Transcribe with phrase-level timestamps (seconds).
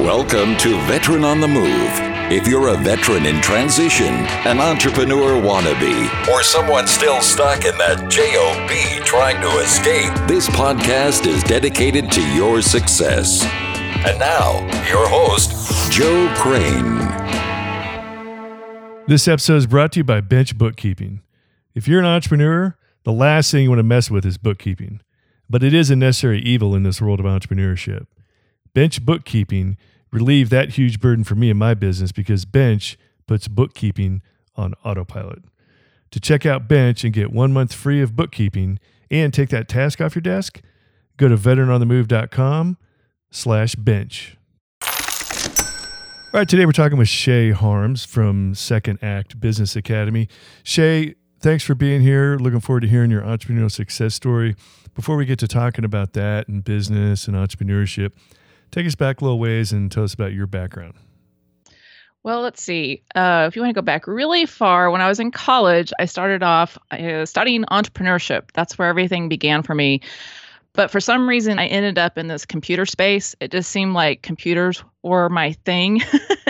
[0.00, 1.90] Welcome to Veteran on the Move.
[2.32, 4.06] If you're a veteran in transition,
[4.46, 11.26] an entrepreneur wannabe, or someone still stuck in that JOB trying to escape, this podcast
[11.26, 13.44] is dedicated to your success.
[14.06, 16.96] And now, your host, Joe Crane.
[19.06, 21.20] This episode is brought to you by Bench Bookkeeping.
[21.74, 22.74] If you're an entrepreneur,
[23.04, 25.02] the last thing you want to mess with is bookkeeping,
[25.50, 28.06] but it is a necessary evil in this world of entrepreneurship.
[28.72, 29.76] Bench Bookkeeping
[30.12, 34.22] relieved that huge burden for me and my business because Bench puts bookkeeping
[34.56, 35.44] on autopilot.
[36.10, 40.00] To check out Bench and get one month free of bookkeeping and take that task
[40.00, 40.60] off your desk,
[41.16, 42.76] go to veteranonthemove.com
[43.30, 44.36] slash bench.
[46.32, 50.28] All right, today we're talking with Shay Harms from Second Act Business Academy.
[50.62, 52.36] Shay, thanks for being here.
[52.40, 54.54] Looking forward to hearing your entrepreneurial success story.
[54.94, 58.12] Before we get to talking about that and business and entrepreneurship,
[58.70, 60.94] take us back a little ways and tell us about your background.
[62.22, 63.02] Well, let's see.
[63.14, 66.04] Uh, if you want to go back really far, when I was in college, I
[66.04, 68.50] started off uh, studying entrepreneurship.
[68.52, 70.02] That's where everything began for me.
[70.74, 73.34] But for some reason, I ended up in this computer space.
[73.40, 76.02] It just seemed like computers were my thing.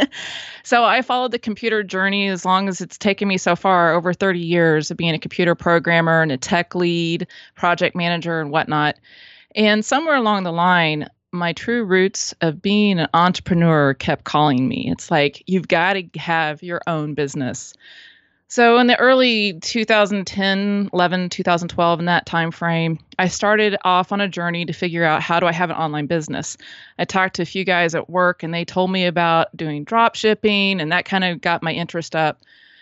[0.62, 4.12] so I followed the computer journey as long as it's taken me so far over
[4.12, 8.96] 30 years of being a computer programmer and a tech lead, project manager, and whatnot.
[9.54, 14.90] And somewhere along the line, my true roots of being an entrepreneur kept calling me.
[14.90, 17.74] It's like you've got to have your own business.
[18.48, 24.20] So in the early 2010, 11, 2012 in that time frame, I started off on
[24.20, 26.56] a journey to figure out how do I have an online business.
[26.98, 30.16] I talked to a few guys at work and they told me about doing drop
[30.16, 32.40] shipping and that kind of got my interest up.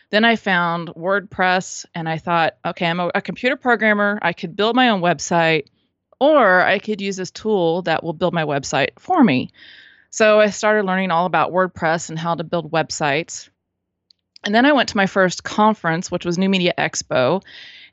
[0.08, 4.18] Then I found WordPress and I thought, okay, I'm a, a computer programmer.
[4.22, 5.66] I could build my own website
[6.20, 9.50] or I could use this tool that will build my website for me.
[10.10, 13.48] So I started learning all about WordPress and how to build websites.
[14.44, 17.42] And then I went to my first conference, which was New Media Expo,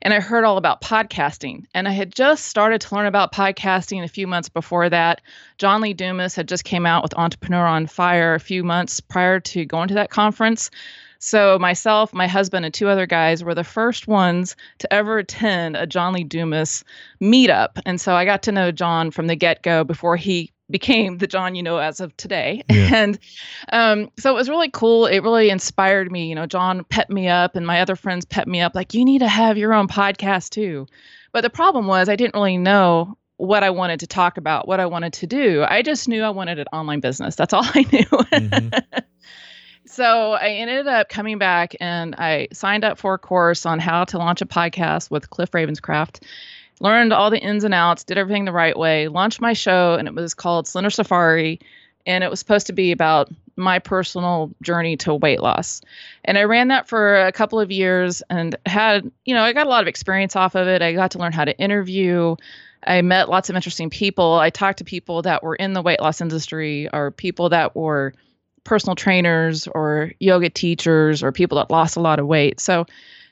[0.00, 1.64] and I heard all about podcasting.
[1.74, 5.20] And I had just started to learn about podcasting a few months before that.
[5.58, 9.40] John Lee Dumas had just came out with Entrepreneur on Fire a few months prior
[9.40, 10.70] to going to that conference.
[11.18, 15.76] So myself, my husband, and two other guys were the first ones to ever attend
[15.76, 16.84] a John Lee Dumas
[17.22, 17.80] meetup.
[17.84, 21.54] And so I got to know John from the get-go before he became the John
[21.54, 22.62] you know as of today.
[22.76, 22.94] Yeah.
[22.94, 23.18] And
[23.72, 25.06] um, so it was really cool.
[25.06, 26.28] It really inspired me.
[26.28, 29.04] You know, John pet me up and my other friends pet me up like, you
[29.04, 30.86] need to have your own podcast too.
[31.32, 34.80] But the problem was I didn't really know what I wanted to talk about, what
[34.80, 35.64] I wanted to do.
[35.66, 37.34] I just knew I wanted an online business.
[37.34, 38.04] That's all I knew.
[38.04, 38.98] Mm-hmm.
[39.96, 44.04] so I ended up coming back and I signed up for a course on how
[44.04, 46.22] to launch a podcast with Cliff Ravenscraft
[46.80, 50.08] learned all the ins and outs, did everything the right way, launched my show, and
[50.08, 51.60] it was called Slender Safari.
[52.06, 55.80] And it was supposed to be about my personal journey to weight loss.
[56.24, 59.66] And I ran that for a couple of years and had, you know, I got
[59.66, 60.82] a lot of experience off of it.
[60.82, 62.36] I got to learn how to interview.
[62.86, 64.34] I met lots of interesting people.
[64.34, 68.12] I talked to people that were in the weight loss industry or people that were
[68.66, 72.60] personal trainers or yoga teachers or people that lost a lot of weight.
[72.60, 72.84] So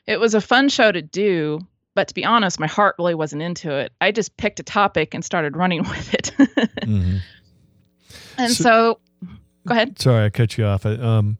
[0.07, 1.59] it was a fun show to do
[1.95, 3.93] but to be honest, my heart really wasn't into it.
[4.01, 6.31] I just picked a topic and started running with it.
[6.37, 7.17] mm-hmm.
[8.37, 8.99] And so, so,
[9.65, 9.99] go ahead.
[9.99, 10.85] Sorry, I cut you off.
[10.85, 11.37] Um,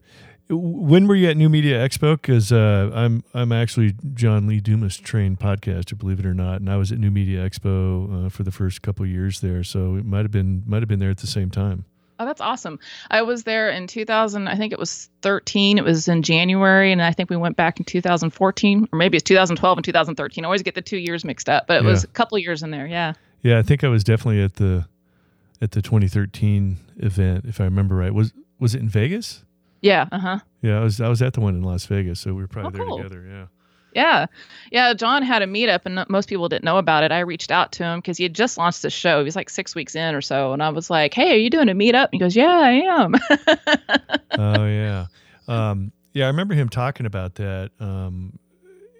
[0.48, 2.14] when were you at New Media Expo?
[2.14, 6.70] Because uh, I'm I'm actually John Lee Dumas trained podcaster, believe it or not, and
[6.70, 10.06] I was at New Media Expo uh, for the first couple years there, so it
[10.06, 11.84] might have been might have been there at the same time.
[12.18, 12.78] Oh, that's awesome.
[13.10, 15.78] I was there in 2000, I think it was 13.
[15.78, 19.24] It was in January, and I think we went back in 2014, or maybe it's
[19.24, 20.44] 2012 and 2013.
[20.44, 21.90] I always get the two years mixed up, but it yeah.
[21.90, 22.86] was a couple years in there.
[22.86, 23.14] Yeah.
[23.42, 24.86] Yeah, I think I was definitely at the
[25.60, 28.12] at the 2013 event, if I remember right.
[28.12, 29.44] Was was it in Vegas?
[29.80, 30.06] Yeah.
[30.10, 30.38] Uh huh.
[30.62, 32.80] Yeah, I was I was at the one in Las Vegas, so we were probably
[32.80, 32.96] oh, there cool.
[32.96, 33.26] together.
[33.28, 33.46] Yeah.
[33.96, 34.26] Yeah.
[34.70, 34.92] Yeah.
[34.92, 37.12] John had a meetup and most people didn't know about it.
[37.12, 39.18] I reached out to him because he had just launched the show.
[39.18, 40.52] He was like six weeks in or so.
[40.52, 42.04] And I was like, hey, are you doing a meetup?
[42.04, 43.14] And he goes, yeah, I am.
[44.38, 45.06] oh, yeah.
[45.48, 46.24] Um, yeah.
[46.24, 47.70] I remember him talking about that.
[47.80, 48.38] Um,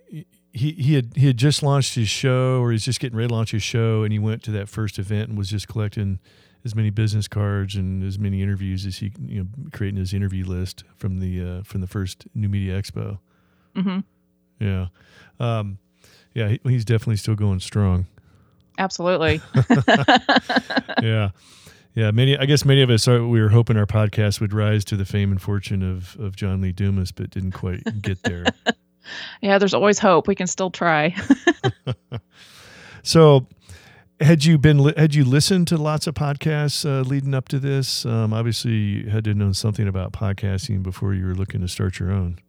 [0.09, 3.35] he, he had he had just launched his show or he's just getting ready to
[3.35, 6.19] launch his show and he went to that first event and was just collecting
[6.65, 10.47] as many business cards and as many interviews as he you know creating his interview
[10.47, 13.19] list from the uh, from the first new media expo
[13.77, 13.99] mm-hmm.
[14.59, 14.87] Yeah.
[15.39, 15.79] Um,
[16.35, 18.07] yeah, he, he's definitely still going strong.
[18.79, 19.41] Absolutely.
[21.03, 21.31] yeah.
[21.95, 22.37] Yeah, many.
[22.37, 23.27] I guess many of us are.
[23.27, 26.61] We were hoping our podcast would rise to the fame and fortune of of John
[26.61, 28.45] Lee Dumas, but didn't quite get there.
[29.41, 30.29] yeah, there's always hope.
[30.29, 31.17] We can still try.
[33.03, 33.47] so,
[34.21, 38.05] had you been had you listened to lots of podcasts uh, leading up to this?
[38.05, 41.99] Um, obviously, you had to know something about podcasting before you were looking to start
[41.99, 42.41] your own.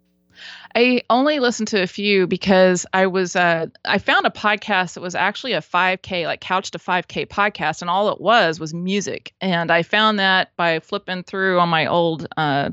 [0.76, 5.02] I only listened to a few because I was uh, I found a podcast that
[5.02, 9.34] was actually a 5K like couch to 5K podcast, and all it was was music.
[9.42, 12.72] And I found that by flipping through on my old uh,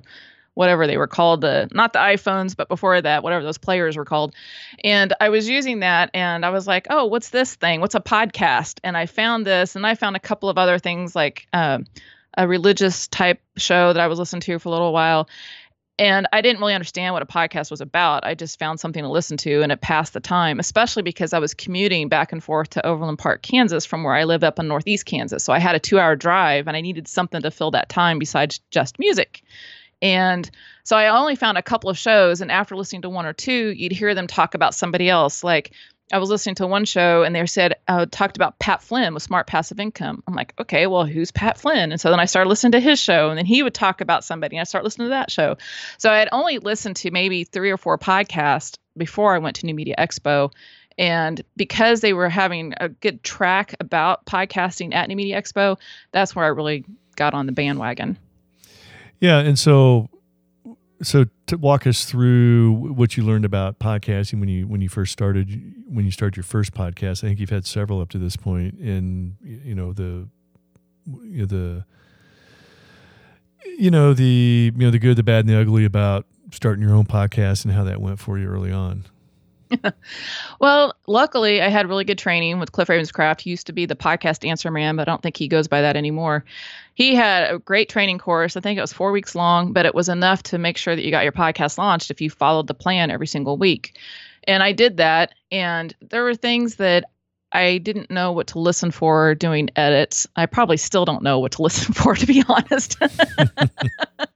[0.55, 4.05] whatever they were called the not the iPhones, but before that, whatever those players were
[4.05, 4.35] called.
[4.83, 7.81] And I was using that, and I was like, oh, what's this thing?
[7.81, 8.81] What's a podcast?
[8.85, 11.47] And I found this, and I found a couple of other things like.
[11.53, 11.79] Uh,
[12.37, 15.29] a religious type show that I was listening to for a little while
[15.99, 18.25] and I didn't really understand what a podcast was about.
[18.25, 21.38] I just found something to listen to and it passed the time, especially because I
[21.38, 24.67] was commuting back and forth to Overland Park, Kansas from where I lived up in
[24.67, 25.44] Northeast Kansas.
[25.44, 28.19] So I had a two hour drive and I needed something to fill that time
[28.19, 29.43] besides just music.
[30.02, 30.50] And
[30.82, 32.41] so I only found a couple of shows.
[32.41, 35.44] And after listening to one or two, you'd hear them talk about somebody else.
[35.44, 35.73] Like
[36.12, 39.23] I was listening to one show and they said uh, talked about Pat Flynn with
[39.23, 40.23] Smart Passive Income.
[40.27, 41.93] I'm like, okay, well, who's Pat Flynn?
[41.93, 44.25] And so then I started listening to his show, and then he would talk about
[44.25, 45.56] somebody, and I started listening to that show.
[45.99, 49.67] So I had only listened to maybe three or four podcasts before I went to
[49.67, 50.53] New Media Expo.
[50.97, 55.79] And because they were having a good track about podcasting at New Media Expo,
[56.12, 56.85] that's where I really
[57.17, 58.17] got on the bandwagon.
[59.21, 60.09] Yeah, and so
[61.05, 65.12] so to walk us through what you learned about podcasting when you when you first
[65.12, 67.23] started when you started your first podcast.
[67.23, 70.29] I think you've had several up to this point and you know the
[71.23, 71.85] you know, the
[73.79, 76.95] you know the you know the good the bad and the ugly about starting your
[76.95, 79.05] own podcast and how that went for you early on
[80.61, 83.41] well, luckily, I had really good training with Cliff Ravenscraft.
[83.41, 85.81] He used to be the podcast answer man, but I don't think he goes by
[85.81, 86.45] that anymore.
[86.95, 88.57] He had a great training course.
[88.57, 91.05] I think it was four weeks long, but it was enough to make sure that
[91.05, 93.99] you got your podcast launched if you followed the plan every single week.
[94.47, 95.35] And I did that.
[95.51, 97.05] And there were things that
[97.55, 100.27] I didn't know what to listen for doing edits.
[100.35, 102.97] I probably still don't know what to listen for, to be honest.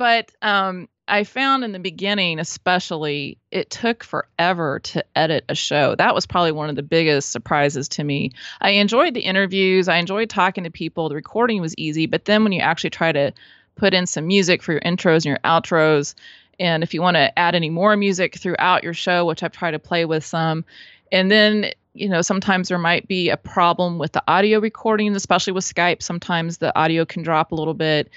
[0.00, 5.94] but um, I found in the beginning, especially, it took forever to edit a show.
[5.94, 8.32] That was probably one of the biggest surprises to me.
[8.62, 11.10] I enjoyed the interviews, I enjoyed talking to people.
[11.10, 13.34] The recording was easy, but then when you actually try to
[13.76, 16.14] put in some music for your intros and your outros,
[16.58, 19.72] and if you want to add any more music throughout your show, which I've tried
[19.72, 20.64] to play with some,
[21.12, 25.52] and then you know sometimes there might be a problem with the audio recording especially
[25.52, 28.08] with skype sometimes the audio can drop a little bit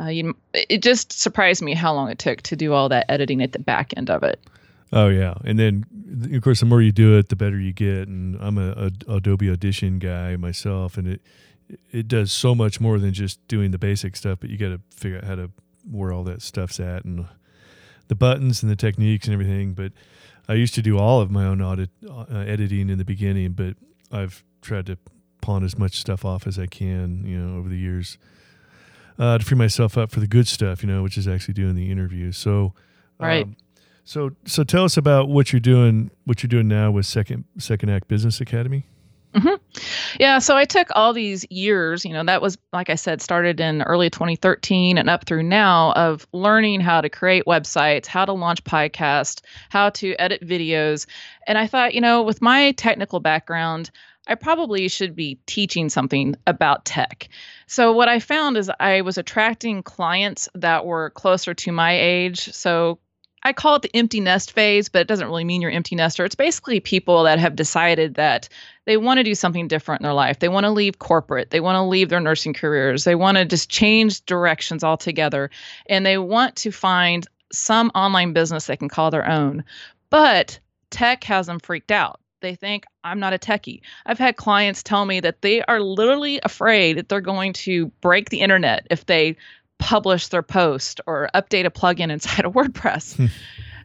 [0.00, 3.42] uh, you, it just surprised me how long it took to do all that editing
[3.42, 4.40] at the back end of it.
[4.92, 5.84] Oh yeah, and then
[6.32, 8.08] of course the more you do it, the better you get.
[8.08, 11.20] And I'm a, a Adobe Audition guy myself, and it
[11.90, 14.38] it does so much more than just doing the basic stuff.
[14.40, 15.50] But you got to figure out how to
[15.90, 17.26] where all that stuff's at and
[18.08, 19.74] the buttons and the techniques and everything.
[19.74, 19.92] But
[20.48, 23.76] I used to do all of my own audit uh, editing in the beginning, but
[24.10, 24.96] I've tried to
[25.42, 28.16] pawn as much stuff off as I can, you know, over the years
[29.18, 31.74] uh, to free myself up for the good stuff, you know, which is actually doing
[31.74, 32.32] the interview.
[32.32, 32.74] So,
[33.18, 33.44] right.
[33.44, 33.56] Um,
[34.04, 37.90] so, so tell us about what you're doing, what you're doing now with Second Second
[37.90, 38.86] Act Business Academy.
[39.34, 39.78] Mm-hmm.
[40.18, 43.60] Yeah, so I took all these years, you know, that was, like I said, started
[43.60, 48.32] in early 2013 and up through now of learning how to create websites, how to
[48.32, 51.06] launch podcasts, how to edit videos.
[51.46, 53.90] And I thought, you know, with my technical background,
[54.28, 57.28] I probably should be teaching something about tech.
[57.66, 62.52] So, what I found is I was attracting clients that were closer to my age.
[62.52, 62.98] So,
[63.42, 66.24] I call it the empty nest phase, but it doesn't really mean you're empty nester.
[66.24, 68.48] It's basically people that have decided that
[68.84, 70.40] they want to do something different in their life.
[70.40, 71.50] They want to leave corporate.
[71.50, 73.04] They want to leave their nursing careers.
[73.04, 75.50] They want to just change directions altogether.
[75.86, 79.64] And they want to find some online business they can call their own.
[80.10, 80.58] But
[80.90, 83.80] tech has them freaked out they think I'm not a techie.
[84.06, 88.30] I've had clients tell me that they are literally afraid that they're going to break
[88.30, 89.36] the internet if they
[89.78, 93.16] publish their post or update a plugin inside of WordPress.
[93.16, 93.26] Hmm.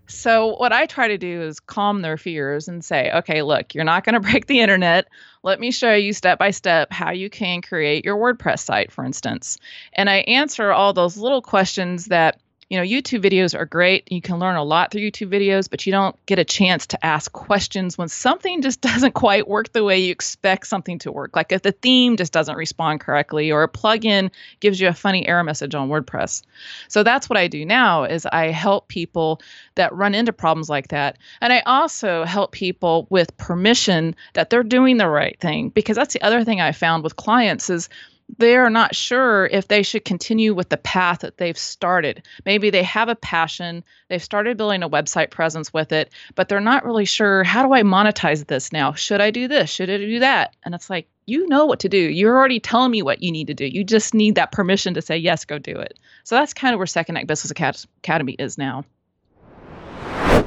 [0.08, 3.84] so, what I try to do is calm their fears and say, okay, look, you're
[3.84, 5.08] not going to break the internet.
[5.44, 9.04] Let me show you step by step how you can create your WordPress site, for
[9.06, 9.58] instance.
[9.94, 12.40] And I answer all those little questions that
[12.74, 14.12] you know, YouTube videos are great.
[14.12, 17.06] You can learn a lot through YouTube videos, but you don't get a chance to
[17.06, 21.36] ask questions when something just doesn't quite work the way you expect something to work.
[21.36, 25.28] Like if the theme just doesn't respond correctly or a plugin gives you a funny
[25.28, 26.42] error message on WordPress.
[26.88, 29.40] So that's what I do now is I help people
[29.76, 31.20] that run into problems like that.
[31.42, 36.16] And I also help people with permission that they're doing the right thing because that's
[36.16, 37.88] the other thing I found with clients is
[38.38, 42.26] they're not sure if they should continue with the path that they've started.
[42.46, 46.60] Maybe they have a passion, they've started building a website presence with it, but they're
[46.60, 48.94] not really sure how do I monetize this now?
[48.94, 49.70] Should I do this?
[49.70, 50.56] Should I do that?
[50.64, 51.98] And it's like, you know what to do.
[51.98, 53.66] You're already telling me what you need to do.
[53.66, 55.98] You just need that permission to say, yes, go do it.
[56.24, 58.84] So that's kind of where Second Act Business Academy is now.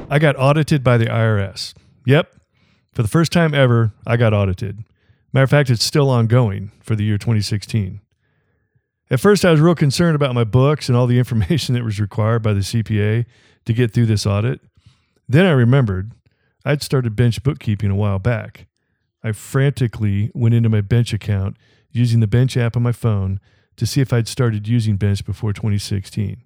[0.09, 1.73] I got audited by the IRS.
[2.05, 2.33] Yep.
[2.93, 4.83] For the first time ever, I got audited.
[5.33, 8.01] Matter of fact, it's still ongoing for the year 2016.
[9.09, 11.99] At first, I was real concerned about my books and all the information that was
[11.99, 13.25] required by the CPA
[13.65, 14.61] to get through this audit.
[15.27, 16.11] Then I remembered
[16.65, 18.67] I'd started bench bookkeeping a while back.
[19.23, 21.57] I frantically went into my bench account
[21.91, 23.39] using the bench app on my phone
[23.77, 26.43] to see if I'd started using bench before 2016.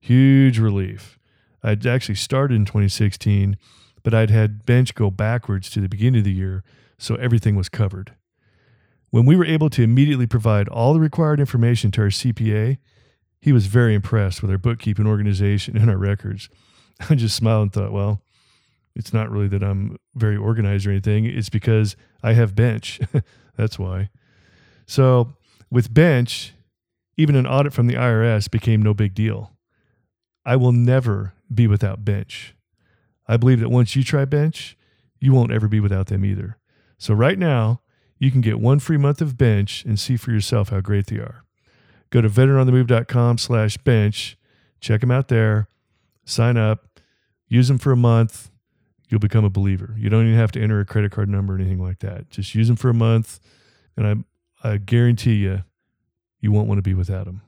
[0.00, 1.18] Huge relief.
[1.62, 3.56] I'd actually started in 2016,
[4.02, 6.64] but I'd had bench go backwards to the beginning of the year
[7.00, 8.14] so everything was covered.
[9.10, 12.78] When we were able to immediately provide all the required information to our CPA,
[13.40, 16.48] he was very impressed with our bookkeeping organization and our records.
[17.08, 18.22] I just smiled and thought, well,
[18.94, 21.24] it's not really that I'm very organized or anything.
[21.24, 23.00] It's because I have bench.
[23.56, 24.10] That's why.
[24.86, 25.32] So
[25.70, 26.52] with bench,
[27.16, 29.52] even an audit from the IRS became no big deal.
[30.44, 32.54] I will never be without bench.
[33.26, 34.76] I believe that once you try bench,
[35.18, 36.58] you won't ever be without them either.
[37.00, 37.80] So right now,
[38.18, 41.16] you can get one free month of bench and see for yourself how great they
[41.16, 41.44] are.
[42.10, 44.36] Go to veteranonthemove.com slash bench,
[44.82, 45.66] check them out there,
[46.26, 47.00] sign up,
[47.48, 48.50] use them for a month.
[49.08, 49.94] You'll become a believer.
[49.96, 52.28] You don't even have to enter a credit card number or anything like that.
[52.28, 53.40] Just use them for a month,
[53.96, 54.24] and
[54.62, 55.64] I, I guarantee you,
[56.40, 57.40] you won't want to be without them.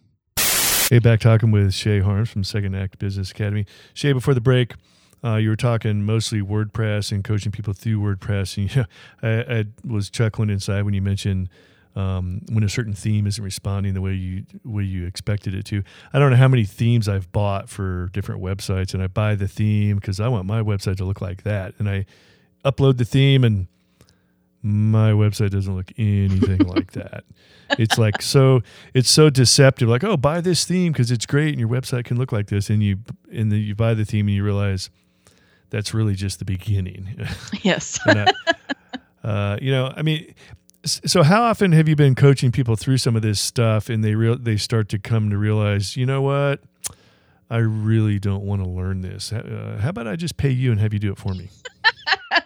[0.89, 3.67] Hey, back talking with Shay Harms from Second Act Business Academy.
[3.93, 4.75] Shay, before the break,
[5.25, 8.57] uh, you were talking mostly WordPress and coaching people through WordPress.
[8.57, 8.87] And you know,
[9.23, 11.49] I, I was chuckling inside when you mentioned
[11.95, 15.83] um, when a certain theme isn't responding the way you way you expected it to.
[16.13, 19.49] I don't know how many themes I've bought for different websites, and I buy the
[19.49, 22.07] theme because I want my website to look like that, and I
[22.65, 23.67] upload the theme, and
[24.63, 27.25] my website doesn't look anything like that.
[27.79, 28.63] It's like so
[28.95, 29.89] it's so deceptive.
[29.89, 32.71] Like, oh, buy this theme because it's great, and your website can look like this,
[32.71, 32.99] and you
[33.31, 34.89] and then you buy the theme, and you realize
[35.73, 37.27] that's really just the beginning.
[37.63, 37.99] Yes.
[38.07, 38.27] I,
[39.25, 40.35] uh, you know, I mean,
[40.85, 44.15] so how often have you been coaching people through some of this stuff, and they
[44.15, 46.61] real they start to come to realize, you know what,
[47.49, 49.33] I really don't want to learn this.
[49.33, 51.51] Uh, how about I just pay you and have you do it for me?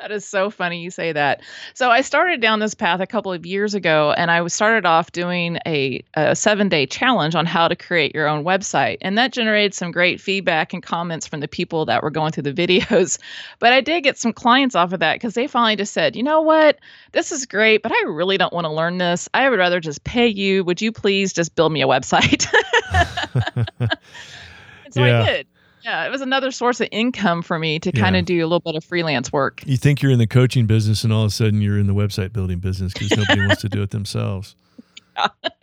[0.00, 1.40] that is so funny you say that.
[1.74, 5.10] So I started down this path a couple of years ago, and I started off
[5.12, 9.32] doing a, a seven day challenge on how to create your own website, and that
[9.32, 13.18] generated some great feedback and comments from the people that were going through the videos.
[13.58, 16.22] But I did get some clients off of that because they finally just said, you
[16.22, 16.78] know what,
[17.12, 19.28] this is great, but I really don't want to learn this.
[19.32, 20.62] I would rather just pay you.
[20.64, 22.42] Would you please just build me a website?
[24.90, 25.22] so yeah.
[25.22, 25.46] I did
[25.86, 28.58] yeah, it was another source of income for me to kind of do a little
[28.58, 29.62] bit of freelance work.
[29.64, 31.94] You think you're in the coaching business, and all of a sudden you're in the
[31.94, 34.56] website building business because nobody wants to do it themselves.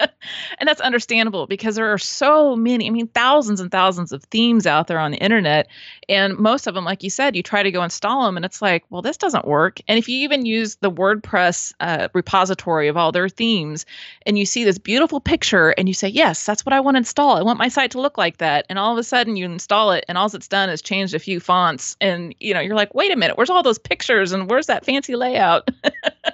[0.60, 4.68] and that's understandable because there are so many, I mean, thousands and thousands of themes
[4.68, 5.68] out there on the internet.
[6.10, 8.62] And most of them, like you said, you try to go install them and it's
[8.62, 9.80] like, well, this doesn't work.
[9.88, 13.86] And if you even use the WordPress uh, repository of all their themes
[14.26, 17.00] and you see this beautiful picture and you say, yes, that's what I want to
[17.00, 17.38] install.
[17.38, 18.66] I want my site to look like that.
[18.70, 21.20] And all of a sudden you install it and all it's done is changed a
[21.20, 21.98] few fonts.
[22.02, 24.86] And, you know, you're like, wait a minute, where's all those pictures and where's that
[24.86, 25.70] fancy layout?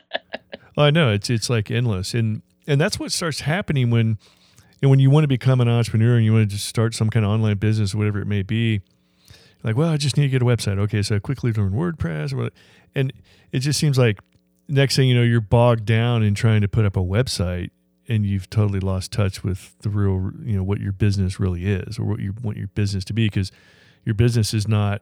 [0.78, 2.14] I know it's, it's like endless.
[2.14, 4.18] And, and that's what starts happening when
[4.82, 7.10] know, when you want to become an entrepreneur and you want to just start some
[7.10, 8.82] kind of online business, whatever it may be.
[9.64, 10.80] Like, well, I just need to get a website.
[10.80, 12.50] Okay, so I quickly learn WordPress, or
[12.96, 13.12] and
[13.52, 14.20] it just seems like
[14.70, 17.72] next thing you know, you're bogged down in trying to put up a website,
[18.08, 22.00] and you've totally lost touch with the real, you know, what your business really is,
[22.00, 23.52] or what you want your business to be, because
[24.06, 25.02] your business is not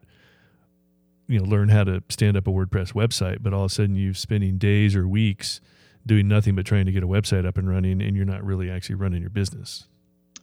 [1.28, 3.96] you know learn how to stand up a WordPress website, but all of a sudden
[3.96, 5.62] you're spending days or weeks
[6.08, 8.72] doing nothing but trying to get a website up and running and you're not really
[8.72, 9.88] actually running your business.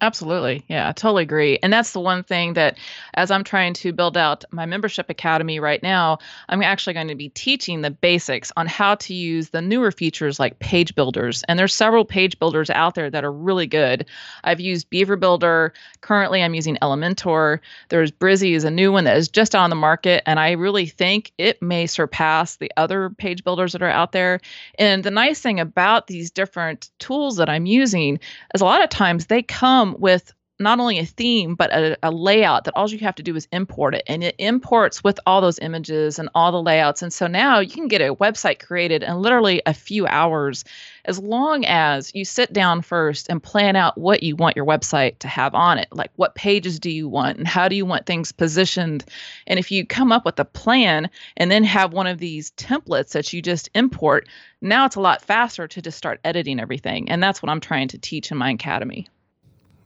[0.01, 0.65] Absolutely.
[0.69, 1.59] Yeah, I totally agree.
[1.63, 2.79] And that's the one thing that
[3.15, 7.15] as I'm trying to build out my membership academy right now, I'm actually going to
[7.15, 11.45] be teaching the basics on how to use the newer features like page builders.
[11.49, 14.07] And there's several page builders out there that are really good.
[14.43, 15.73] I've used Beaver Builder.
[16.01, 17.61] Currently, I'm using Elementor.
[17.89, 20.87] There's Brizy is a new one that is just on the market and I really
[20.87, 24.41] think it may surpass the other page builders that are out there.
[24.79, 28.19] And the nice thing about these different tools that I'm using
[28.55, 29.43] is a lot of times they
[29.85, 33.25] come with not only a theme but a, a, layout that all you have to
[33.25, 34.05] do is import it.
[34.07, 37.03] And it imports with all those images and all the layouts.
[37.03, 40.65] And so now you can get a website created in literally a few hours
[41.07, 45.19] as long as you sit down first and plan out what you want your website
[45.19, 45.89] to have on it.
[45.91, 47.37] Like what pages do you want?
[47.37, 49.05] And how do you want things positioned?
[49.49, 53.11] And if you come up with a plan and then have one of these templates
[53.11, 54.29] that you just import
[54.61, 57.11] now it's a lot faster to just start editing everything.
[57.11, 59.09] And that's what i'm trying to teach in my academy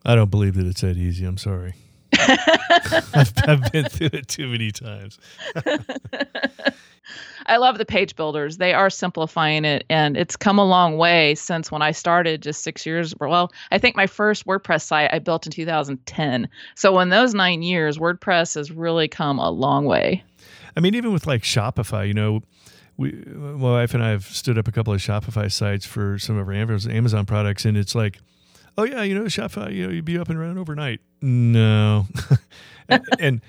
[0.04, 1.24] I don't believe that it's that easy.
[1.24, 1.74] I'm sorry.
[2.18, 5.18] I've, I've, been through it too many times.
[7.46, 8.58] I love the page builders.
[8.58, 12.62] They are simplifying it, and it's come a long way since when I started just
[12.62, 13.14] six years.
[13.18, 16.48] Well, I think my first WordPress site I built in 2010.
[16.74, 20.22] So in those nine years, WordPress has really come a long way.
[20.76, 22.42] I mean, even with like Shopify, you know,
[22.96, 26.36] we, my wife and I have stood up a couple of Shopify sites for some
[26.36, 28.18] of our Amazon products, and it's like
[28.78, 31.00] oh yeah, you know, Shopify, you know, you'd be up and running overnight.
[31.20, 32.06] No,
[32.88, 33.40] and, and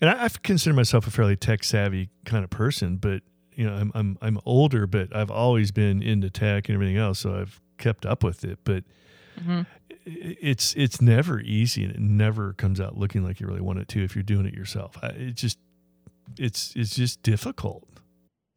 [0.00, 3.74] and I, I consider myself a fairly tech savvy kind of person, but you know,
[3.74, 7.60] I'm I'm I'm older, but I've always been into tech and everything else, so I've
[7.76, 8.58] kept up with it.
[8.64, 8.84] But
[9.38, 9.62] mm-hmm.
[10.06, 13.88] it's it's never easy, and it never comes out looking like you really want it
[13.88, 14.96] to if you're doing it yourself.
[15.02, 15.58] It just
[16.38, 17.84] it's it's just difficult.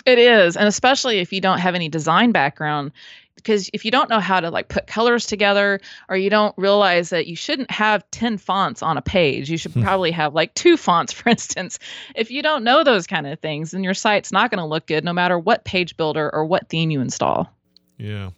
[0.06, 2.92] It is, and especially if you don't have any design background,
[3.36, 7.10] because if you don't know how to like put colors together or you don't realize
[7.10, 9.84] that you shouldn't have 10 fonts on a page you should hmm.
[9.84, 11.80] probably have like two fonts for instance.
[12.16, 14.88] If you don't know those kind of things then your site's not going to look
[14.88, 17.50] good no matter what page builder or what theme you install.
[17.98, 18.32] Yeah.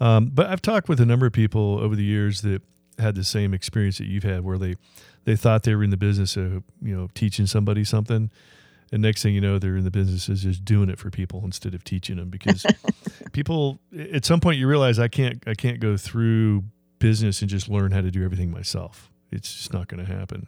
[0.00, 2.62] Um, but i've talked with a number of people over the years that
[2.98, 4.76] had the same experience that you've had where they
[5.24, 8.30] they thought they were in the business of you know teaching somebody something
[8.92, 11.40] and next thing you know, they're in the business is just doing it for people
[11.44, 12.66] instead of teaching them because
[13.32, 13.80] people
[14.12, 16.64] at some point you realize I can't I can't go through
[16.98, 19.10] business and just learn how to do everything myself.
[19.32, 20.46] It's just not going to happen.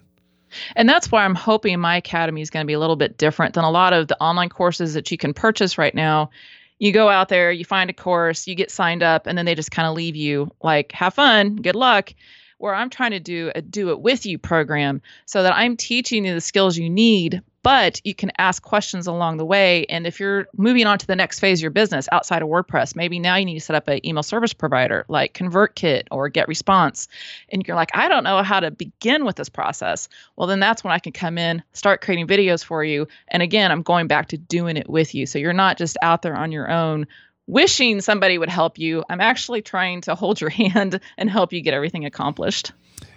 [0.76, 3.54] And that's why I'm hoping my academy is going to be a little bit different
[3.54, 6.30] than a lot of the online courses that you can purchase right now.
[6.78, 9.54] You go out there, you find a course, you get signed up, and then they
[9.54, 12.12] just kind of leave you like, have fun, good luck
[12.58, 16.24] where I'm trying to do a do it with you program so that I'm teaching
[16.24, 19.86] you the skills you need, but you can ask questions along the way.
[19.86, 22.94] And if you're moving on to the next phase of your business outside of WordPress,
[22.94, 27.08] maybe now you need to set up an email service provider like ConvertKit or GetResponse.
[27.48, 30.10] And you're like, I don't know how to begin with this process.
[30.36, 33.08] Well, then that's when I can come in, start creating videos for you.
[33.28, 35.24] And again, I'm going back to doing it with you.
[35.24, 37.06] So you're not just out there on your own
[37.46, 39.04] wishing somebody would help you.
[39.08, 42.72] I'm actually trying to hold your hand and help you get everything accomplished.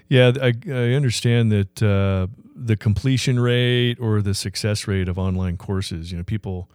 [0.07, 2.27] Yeah, I, I understand that uh,
[2.67, 6.11] the completion rate or the success rate of online courses.
[6.11, 6.69] You know, people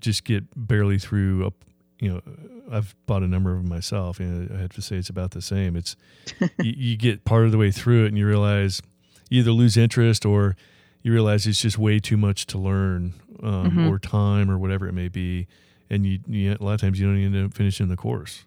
[0.00, 1.46] just get barely through.
[1.46, 1.52] A,
[1.98, 2.22] you know,
[2.70, 5.42] I've bought a number of them myself, and I have to say it's about the
[5.42, 5.76] same.
[5.76, 5.96] It's
[6.40, 8.80] you, you, get part of the way through it, and you realize
[9.28, 10.56] you either lose interest or
[11.02, 13.88] you realize it's just way too much to learn, um, mm-hmm.
[13.88, 15.46] or time, or whatever it may be,
[15.90, 18.44] and you, you a lot of times you don't end up finishing the course.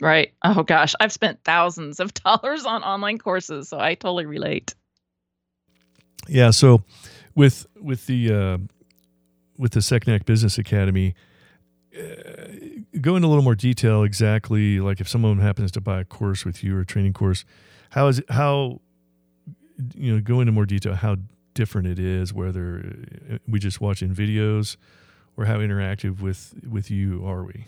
[0.00, 0.32] Right.
[0.44, 4.74] Oh gosh, I've spent thousands of dollars on online courses, so I totally relate.
[6.26, 6.50] Yeah.
[6.50, 6.82] So
[7.34, 8.58] with with the uh,
[9.56, 11.14] with the Second Act Business Academy,
[11.96, 12.02] uh,
[13.00, 14.02] go into a little more detail.
[14.02, 17.44] Exactly, like if someone happens to buy a course with you or a training course,
[17.90, 18.30] how is it?
[18.30, 18.80] How
[19.94, 20.20] you know?
[20.20, 20.94] Go into more detail.
[20.94, 21.16] How
[21.54, 22.32] different it is.
[22.32, 22.96] Whether
[23.32, 24.76] uh, we just watching videos,
[25.36, 27.66] or how interactive with with you are we?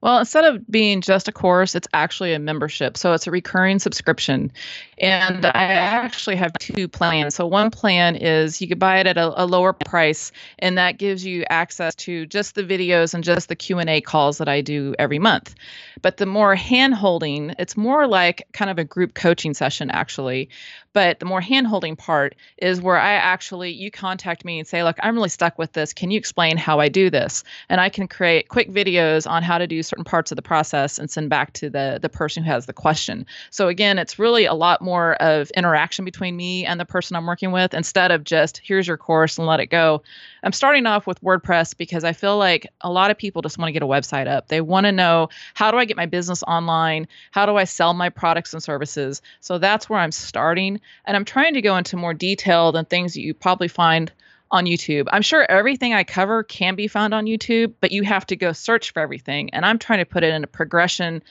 [0.00, 2.96] Well, instead of being just a course, it's actually a membership.
[2.96, 4.52] So it's a recurring subscription.
[4.98, 7.34] And I actually have two plans.
[7.34, 10.98] So one plan is you could buy it at a, a lower price, and that
[10.98, 14.94] gives you access to just the videos and just the Q&A calls that I do
[14.98, 15.54] every month.
[16.02, 20.48] But the more hand-holding, it's more like kind of a group coaching session actually.
[20.92, 24.96] But the more hand-holding part is where I actually you contact me and say, "Look,
[25.02, 25.92] I'm really stuck with this.
[25.92, 29.58] Can you explain how I do this?" And I can create quick videos on how
[29.58, 32.50] to do certain parts of the process and send back to the the person who
[32.50, 33.26] has the question.
[33.50, 37.26] So again, it's really a lot more of interaction between me and the person I'm
[37.26, 40.02] working with instead of just here's your course and let it go.
[40.44, 43.68] I'm starting off with WordPress because I feel like a lot of people just want
[43.68, 44.48] to get a website up.
[44.48, 47.06] They want to know how do I get my business online?
[47.30, 49.22] How do I sell my products and services?
[49.40, 50.80] So that's where I'm starting.
[51.04, 54.12] And I'm trying to go into more detail than things that you probably find
[54.50, 55.08] on YouTube.
[55.10, 58.52] I'm sure everything I cover can be found on YouTube, but you have to go
[58.52, 59.50] search for everything.
[59.50, 61.22] And I'm trying to put it in a progression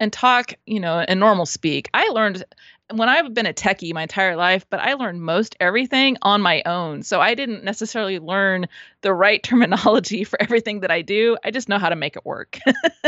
[0.00, 1.90] and talk, you know, in normal speak.
[1.92, 2.44] I learned
[2.92, 6.62] when I've been a techie my entire life, but I learned most everything on my
[6.64, 7.02] own.
[7.02, 8.66] So I didn't necessarily learn
[9.02, 11.36] the right terminology for everything that I do.
[11.44, 12.58] I just know how to make it work.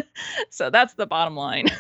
[0.50, 1.68] so that's the bottom line.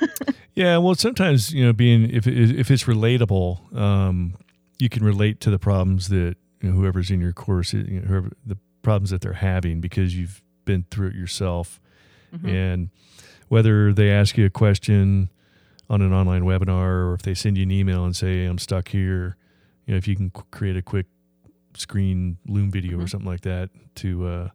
[0.56, 4.34] Yeah, well, sometimes you know, being if if it's relatable, um,
[4.78, 8.06] you can relate to the problems that you know, whoever's in your course, you know,
[8.06, 11.80] whoever the problems that they're having because you've been through it yourself,
[12.34, 12.48] mm-hmm.
[12.48, 12.90] and
[13.48, 15.30] whether they ask you a question
[15.90, 18.88] on an online webinar or if they send you an email and say I'm stuck
[18.88, 19.36] here,
[19.86, 21.06] you know, if you can create a quick
[21.76, 23.02] screen Loom video mm-hmm.
[23.02, 24.48] or something like that to uh,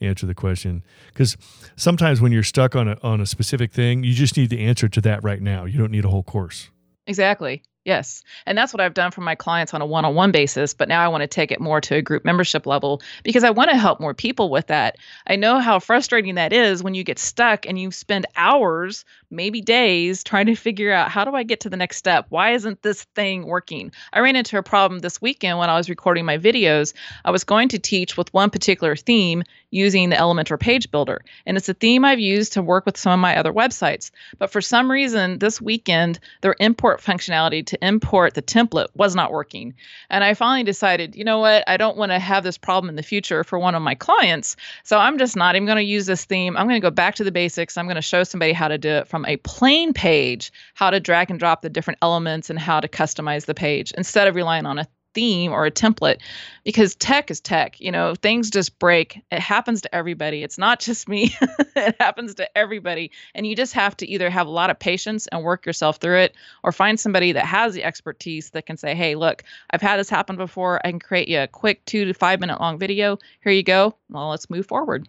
[0.00, 1.36] answer the question because
[1.76, 4.88] sometimes when you're stuck on a on a specific thing, you just need the answer
[4.88, 5.66] to that right now.
[5.66, 6.70] You don't need a whole course.
[7.06, 7.62] Exactly.
[7.84, 8.22] Yes.
[8.46, 10.72] And that's what I've done for my clients on a one on one basis.
[10.72, 13.50] But now I want to take it more to a group membership level because I
[13.50, 14.98] want to help more people with that.
[15.26, 19.60] I know how frustrating that is when you get stuck and you spend hours, maybe
[19.60, 22.26] days, trying to figure out how do I get to the next step?
[22.28, 23.92] Why isn't this thing working?
[24.12, 26.92] I ran into a problem this weekend when I was recording my videos.
[27.24, 31.24] I was going to teach with one particular theme using the Elementor page builder.
[31.46, 34.10] And it's a theme I've used to work with some of my other websites.
[34.38, 39.32] But for some reason, this weekend, their import functionality to import the template was not
[39.32, 39.74] working.
[40.10, 41.64] And I finally decided, you know what?
[41.66, 44.56] I don't want to have this problem in the future for one of my clients.
[44.84, 46.56] So I'm just not even going to use this theme.
[46.56, 47.78] I'm going to go back to the basics.
[47.78, 51.00] I'm going to show somebody how to do it from a plain page, how to
[51.00, 54.66] drag and drop the different elements and how to customize the page instead of relying
[54.66, 56.20] on a theme or a template
[56.64, 57.80] because tech is tech.
[57.80, 59.22] You know, things just break.
[59.30, 60.42] It happens to everybody.
[60.42, 61.34] It's not just me,
[61.76, 63.10] it happens to everybody.
[63.34, 66.18] And you just have to either have a lot of patience and work yourself through
[66.18, 69.98] it or find somebody that has the expertise that can say, hey, look, I've had
[69.98, 70.80] this happen before.
[70.84, 73.18] I can create you a quick two to five minute long video.
[73.42, 73.94] Here you go.
[74.10, 75.08] Well, let's move forward.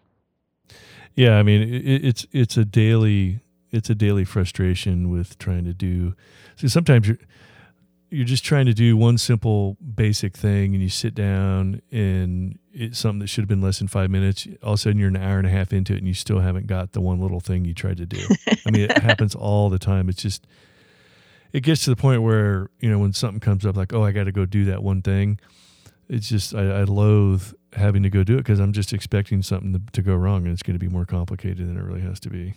[1.16, 3.40] Yeah, I mean, it, it's it's a daily
[3.74, 6.16] it's a daily frustration with trying to do.
[6.56, 7.18] So sometimes you're
[8.10, 13.00] you're just trying to do one simple basic thing and you sit down and it's
[13.00, 14.48] something that should have been less than five minutes.
[14.62, 16.40] All of a sudden you're an hour and a half into it and you still
[16.40, 18.24] haven't got the one little thing you tried to do.
[18.68, 20.10] I mean it happens all the time.
[20.10, 20.46] It's just
[21.54, 24.12] it gets to the point where you know when something comes up like oh i
[24.12, 25.40] got to go do that one thing
[26.10, 29.74] it's just i, I loathe having to go do it because i'm just expecting something
[29.74, 32.20] to, to go wrong and it's going to be more complicated than it really has
[32.22, 32.56] to be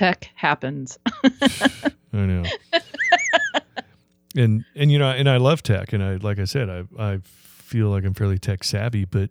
[0.00, 0.98] tech happens
[2.12, 2.42] i know
[4.36, 7.18] and and you know and I love tech and I like I said I I
[7.22, 9.30] feel like I'm fairly tech savvy but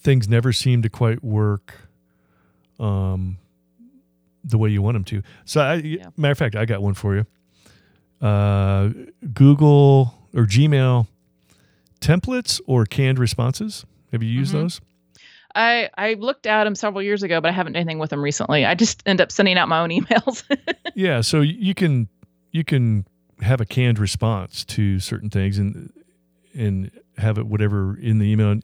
[0.00, 1.74] things never seem to quite work
[2.78, 3.38] um
[4.44, 5.22] the way you want them to.
[5.44, 6.06] So I yeah.
[6.16, 7.26] matter of fact I got one for you.
[8.26, 8.90] Uh
[9.32, 11.06] Google or Gmail
[12.00, 13.84] templates or canned responses.
[14.12, 14.62] Have you used mm-hmm.
[14.62, 14.80] those?
[15.56, 18.22] I I looked at them several years ago, but I haven't done anything with them
[18.22, 18.64] recently.
[18.64, 20.44] I just end up sending out my own emails.
[20.94, 22.08] yeah, so you can
[22.52, 23.06] you can
[23.40, 25.92] have a canned response to certain things and
[26.54, 28.60] and have it whatever in the email.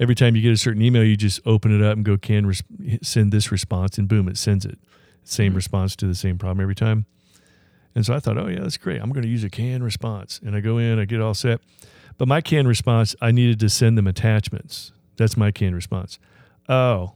[0.00, 2.46] Every time you get a certain email, you just open it up and go can
[2.46, 2.62] res-
[3.02, 4.78] send this response, and boom, it sends it.
[5.24, 5.56] Same mm-hmm.
[5.56, 7.04] response to the same problem every time.
[7.94, 9.02] And so I thought, oh yeah, that's great.
[9.02, 11.60] I'm going to use a canned response, and I go in, I get all set.
[12.16, 14.92] But my canned response, I needed to send them attachments.
[15.20, 16.18] That's my canned response.
[16.66, 17.12] Oh,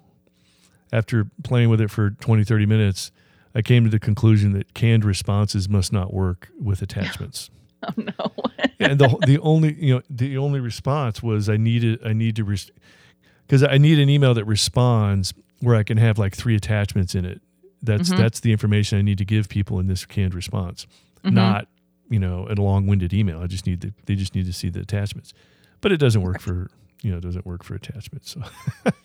[0.92, 3.10] after playing with it for 20, 30 minutes,
[3.54, 7.48] I came to the conclusion that canned responses must not work with attachments.
[7.82, 8.34] oh no!
[8.78, 12.44] and the the only you know the only response was I needed I need to
[12.44, 17.14] because res- I need an email that responds where I can have like three attachments
[17.14, 17.40] in it.
[17.82, 18.20] That's mm-hmm.
[18.20, 20.86] that's the information I need to give people in this canned response,
[21.24, 21.34] mm-hmm.
[21.34, 21.68] not
[22.10, 23.40] you know a long winded email.
[23.40, 25.32] I just need to they just need to see the attachments,
[25.80, 26.68] but it doesn't work for
[27.04, 28.30] you know doesn't work for attachments.
[28.32, 28.42] So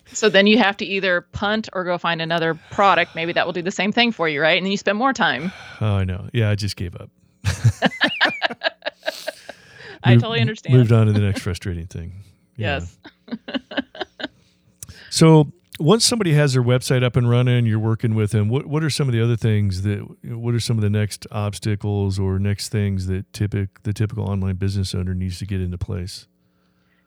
[0.12, 3.14] so then you have to either punt or go find another product.
[3.14, 4.56] Maybe that will do the same thing for you, right?
[4.56, 5.52] And then you spend more time.
[5.80, 6.28] Oh, I know.
[6.32, 7.10] Yeah, I just gave up.
[10.02, 10.74] I totally understand.
[10.74, 12.14] Moved on to the next frustrating thing.
[12.56, 12.98] Yes.
[15.10, 18.48] so once somebody has their website up and running, you're working with them.
[18.48, 20.06] What what are some of the other things that?
[20.24, 24.56] What are some of the next obstacles or next things that typic the typical online
[24.56, 26.26] business owner needs to get into place?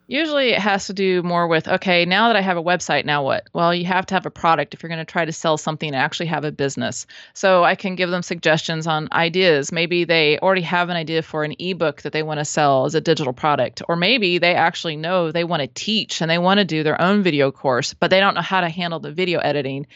[0.07, 3.23] Usually it has to do more with okay, now that I have a website, now
[3.23, 3.47] what?
[3.53, 5.87] Well, you have to have a product if you're going to try to sell something
[5.87, 7.07] and actually have a business.
[7.33, 9.71] So I can give them suggestions on ideas.
[9.71, 12.95] Maybe they already have an idea for an ebook that they want to sell as
[12.95, 16.59] a digital product, or maybe they actually know they want to teach and they want
[16.59, 19.39] to do their own video course, but they don't know how to handle the video
[19.39, 19.87] editing.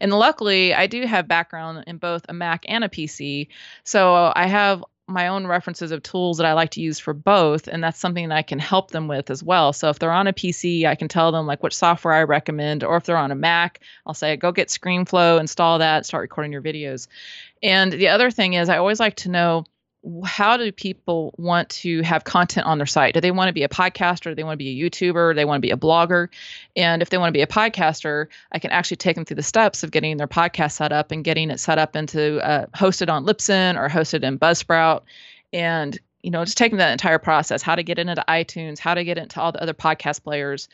[0.00, 3.48] And luckily, I do have background in both a Mac and a PC.
[3.82, 7.68] So I have my own references of tools that I like to use for both,
[7.68, 9.72] and that's something that I can help them with as well.
[9.72, 12.82] So if they're on a PC, I can tell them like which software I recommend,
[12.82, 16.52] or if they're on a Mac, I'll say go get ScreenFlow, install that, start recording
[16.52, 17.06] your videos.
[17.62, 19.64] And the other thing is, I always like to know
[20.24, 23.14] how do people want to have content on their site?
[23.14, 24.24] Do they want to be a podcaster?
[24.24, 25.32] Do they want to be a YouTuber?
[25.32, 26.28] Do they want to be a blogger?
[26.76, 29.42] And if they want to be a podcaster, I can actually take them through the
[29.42, 33.10] steps of getting their podcast set up and getting it set up into uh, hosted
[33.10, 35.02] on Libsyn or hosted in Buzzsprout.
[35.52, 39.04] And you know, just taking that entire process, how to get into iTunes, how to
[39.04, 40.68] get into all the other podcast players.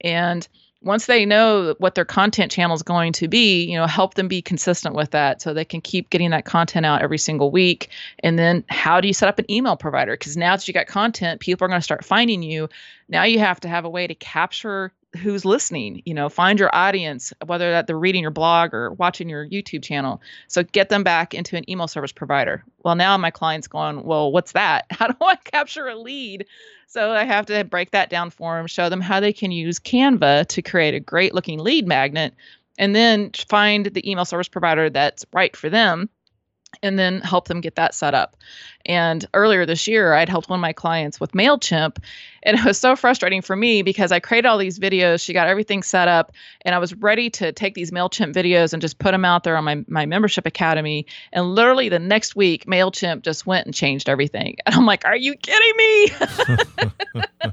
[0.00, 0.46] And
[0.82, 4.28] once they know what their content channel is going to be, you know, help them
[4.28, 7.88] be consistent with that so they can keep getting that content out every single week.
[8.20, 10.12] And then how do you set up an email provider?
[10.12, 12.68] Because now that you got content, people are going to start finding you.
[13.08, 16.74] Now you have to have a way to capture who's listening you know find your
[16.74, 20.20] audience whether that they're reading your blog or watching your youtube channel.
[20.48, 22.64] So get them back into an email service provider.
[22.84, 24.86] Well now my client's going well what's that?
[24.90, 26.46] How do i capture a lead?
[26.86, 29.78] So i have to break that down for them show them how they can use
[29.78, 32.34] canva to create a great looking lead magnet
[32.78, 36.08] and then find the email service provider that's right for them
[36.82, 38.36] and then help them get that set up.
[38.84, 41.98] And earlier this year, I'd helped one of my clients with MailChimp.
[42.42, 45.48] And it was so frustrating for me because I created all these videos, she got
[45.48, 49.10] everything set up, and I was ready to take these MailChimp videos and just put
[49.10, 51.06] them out there on my, my membership academy.
[51.32, 54.56] And literally the next week, MailChimp just went and changed everything.
[54.66, 56.10] And I'm like, are you kidding me?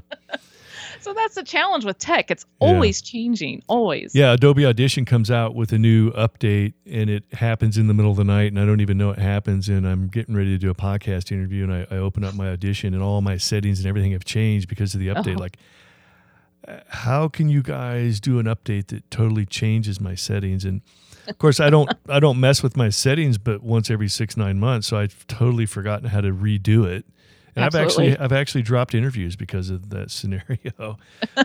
[1.04, 2.30] so that's the challenge with tech.
[2.30, 3.12] It's always yeah.
[3.12, 4.14] changing, always.
[4.14, 8.10] Yeah, Adobe Audition comes out with a new update and it happens in the middle
[8.10, 10.58] of the night and I don't even know it happens and I'm getting ready to
[10.58, 13.78] do a podcast interview and I, I open up my audition and all my settings
[13.80, 15.36] and everything have changed because of the update.
[15.36, 15.40] Oh.
[15.40, 15.58] Like
[16.88, 20.80] how can you guys do an update that totally changes my settings and
[21.28, 24.58] of course i don't i don't mess with my settings but once every six nine
[24.58, 27.04] months so i've totally forgotten how to redo it
[27.56, 28.06] and Absolutely.
[28.06, 30.98] I've actually I've actually dropped interviews because of that scenario.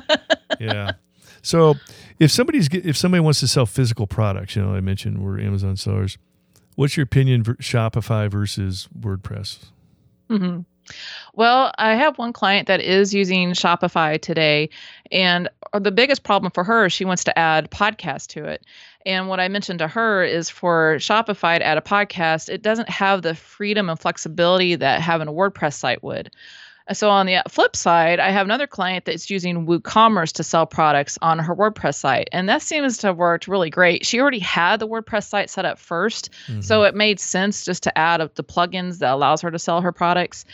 [0.60, 0.94] yeah.
[1.42, 1.76] So
[2.20, 5.76] if somebody's if somebody wants to sell physical products, you know, I mentioned we're Amazon
[5.76, 6.18] sellers.
[6.76, 9.66] What's your opinion for Shopify versus WordPress?
[10.30, 10.62] Mm-hmm.
[11.34, 14.70] Well, I have one client that is using Shopify today,
[15.12, 18.66] and the biggest problem for her is she wants to add podcast to it.
[19.06, 22.90] And what I mentioned to her is for Shopify to add a podcast, it doesn't
[22.90, 26.32] have the freedom and flexibility that having a WordPress site would.
[26.92, 31.20] So on the flip side, I have another client that's using WooCommerce to sell products
[31.22, 34.06] on her WordPress site, and that seems to have worked really great.
[34.06, 36.62] She already had the WordPress site set up 1st mm-hmm.
[36.62, 39.82] so it made sense just to add up the plugins that allows her to sell
[39.82, 40.46] her products.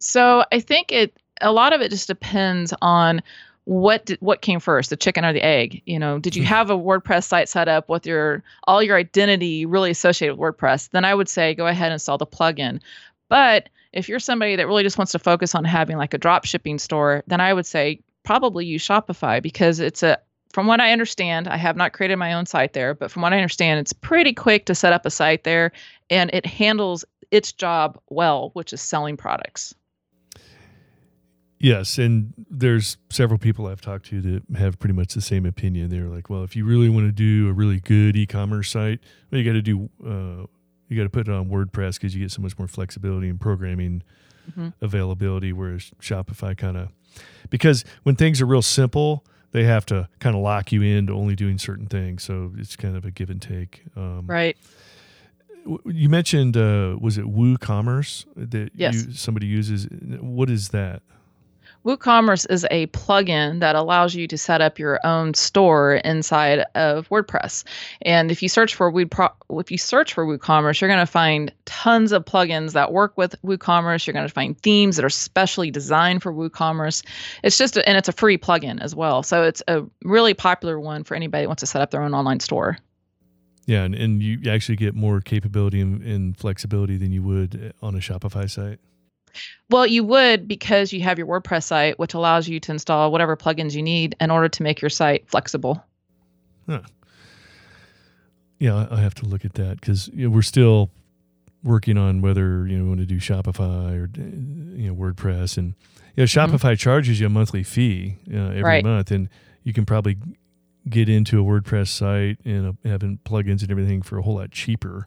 [0.00, 3.22] So I think it a lot of it just depends on
[3.68, 5.82] what did, what came first, the chicken or the egg?
[5.84, 6.48] You know, did you hmm.
[6.48, 10.88] have a WordPress site set up with your all your identity really associated with WordPress?
[10.88, 12.80] Then I would say go ahead and install the plugin.
[13.28, 16.46] But if you're somebody that really just wants to focus on having like a drop
[16.46, 20.18] shipping store, then I would say probably use Shopify because it's a
[20.54, 23.34] from what I understand, I have not created my own site there, but from what
[23.34, 25.72] I understand, it's pretty quick to set up a site there
[26.08, 29.74] and it handles its job well, which is selling products.
[31.60, 35.90] Yes, and there's several people I've talked to that have pretty much the same opinion.
[35.90, 39.40] They're like, well, if you really want to do a really good e-commerce site, well,
[39.40, 40.46] you got to do uh,
[40.88, 43.40] you got to put it on WordPress because you get so much more flexibility and
[43.40, 44.02] programming
[44.50, 44.68] mm-hmm.
[44.80, 45.52] availability.
[45.52, 46.90] Whereas Shopify kind of
[47.50, 51.34] because when things are real simple, they have to kind of lock you into only
[51.34, 52.22] doing certain things.
[52.22, 53.82] So it's kind of a give and take.
[53.96, 54.56] Um, right.
[55.84, 58.94] You mentioned uh, was it WooCommerce that yes.
[58.94, 59.88] you, somebody uses?
[60.20, 61.02] What is that?
[61.84, 67.08] WooCommerce is a plugin that allows you to set up your own store inside of
[67.08, 67.64] WordPress.
[68.02, 69.08] And if you search for Woo,
[69.50, 73.40] if you search for WooCommerce, you're going to find tons of plugins that work with
[73.42, 74.06] WooCommerce.
[74.06, 77.04] You're going to find themes that are specially designed for WooCommerce.
[77.42, 79.22] It's just a, and it's a free plugin as well.
[79.22, 82.14] So it's a really popular one for anybody who wants to set up their own
[82.14, 82.78] online store.
[83.66, 87.86] Yeah, and, and you actually get more capability and, and flexibility than you would uh,
[87.86, 88.80] on a Shopify site.
[89.70, 93.36] Well, you would because you have your WordPress site, which allows you to install whatever
[93.36, 95.84] plugins you need in order to make your site flexible.
[96.68, 96.80] Huh.
[98.58, 100.90] Yeah, I have to look at that because you know, we're still
[101.62, 105.74] working on whether you know we want to do Shopify or you know WordPress, and
[106.16, 106.54] you know, mm-hmm.
[106.54, 106.74] Shopify mm-hmm.
[106.74, 108.84] charges you a monthly fee uh, every right.
[108.84, 109.28] month, and
[109.62, 110.16] you can probably
[110.88, 114.50] get into a WordPress site and uh, having plugins and everything for a whole lot
[114.50, 115.06] cheaper.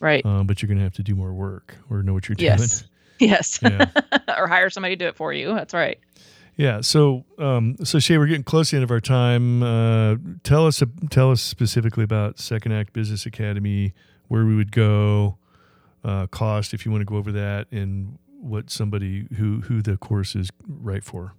[0.00, 0.24] Right.
[0.24, 2.52] Um, but you're going to have to do more work or know what you're doing.
[2.52, 2.84] Yes.
[3.20, 3.58] Yes.
[3.62, 3.86] Yeah.
[4.36, 5.54] or hire somebody to do it for you.
[5.54, 5.98] That's right.
[6.56, 6.80] Yeah.
[6.80, 9.62] So, um, so Shay, we're getting close to the end of our time.
[9.62, 13.94] Uh, tell us, tell us specifically about Second Act Business Academy,
[14.28, 15.38] where we would go,
[16.04, 19.96] uh, cost if you want to go over that, and what somebody who who the
[19.96, 21.34] course is right for.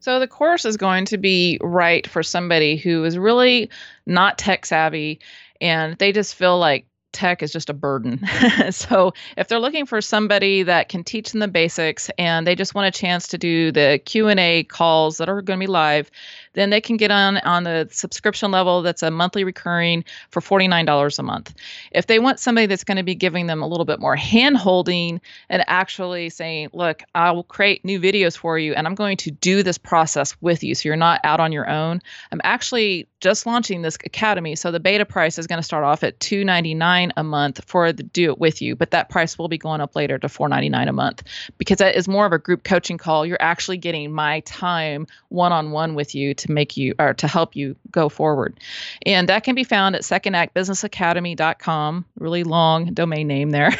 [0.00, 3.70] So the course is going to be right for somebody who is really
[4.06, 5.20] not tech savvy,
[5.60, 8.20] and they just feel like tech is just a burden.
[8.70, 12.74] so if they're looking for somebody that can teach them the basics and they just
[12.74, 16.10] want a chance to do the Q&A calls that are going to be live,
[16.54, 21.18] then they can get on on the subscription level that's a monthly recurring for $49
[21.18, 21.54] a month.
[21.92, 24.56] If they want somebody that's going to be giving them a little bit more hand
[24.56, 29.16] holding and actually saying, look, I will create new videos for you and I'm going
[29.18, 32.00] to do this process with you so you're not out on your own.
[32.30, 34.56] I'm actually just launching this academy.
[34.56, 38.02] So the beta price is going to start off at 299 a month for the
[38.02, 40.92] do it with you, but that price will be going up later to 499 a
[40.92, 41.22] month
[41.56, 43.24] because that is more of a group coaching call.
[43.24, 47.26] You're actually getting my time one on one with you to make you or to
[47.26, 48.58] help you go forward.
[49.06, 52.04] And that can be found at secondactbusinessacademy.com.
[52.18, 53.70] Really long domain name there.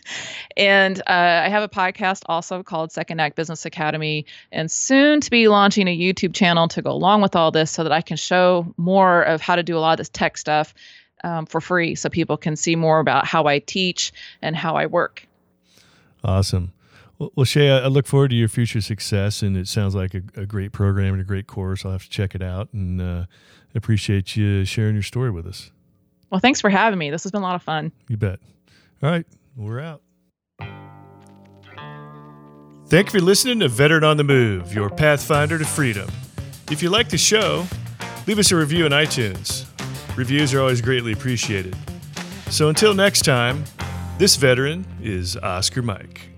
[0.56, 5.30] and uh, I have a podcast also called Second Act Business Academy, and soon to
[5.30, 8.16] be launching a YouTube channel to go along with all this so that I can
[8.16, 10.74] show more of how to do a lot of this tech stuff
[11.24, 14.86] um, for free so people can see more about how I teach and how I
[14.86, 15.26] work.
[16.24, 16.72] Awesome.
[17.36, 20.46] Well, Shay, I look forward to your future success, and it sounds like a, a
[20.46, 21.84] great program and a great course.
[21.84, 23.24] I'll have to check it out, and uh,
[23.74, 25.70] appreciate you sharing your story with us.
[26.30, 27.10] Well, thanks for having me.
[27.10, 27.92] This has been a lot of fun.
[28.08, 28.40] You bet.
[29.02, 30.02] All right, we're out.
[32.86, 36.10] Thank you for listening to Veteran on the Move, your pathfinder to freedom.
[36.70, 37.66] If you like the show,
[38.26, 39.66] leave us a review on iTunes.
[40.16, 41.76] Reviews are always greatly appreciated.
[42.50, 43.64] So until next time,
[44.18, 46.31] this veteran is Oscar Mike.